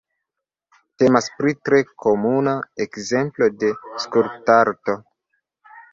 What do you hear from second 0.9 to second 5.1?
Temas pri tre komuna ekzemplo de skulptarto.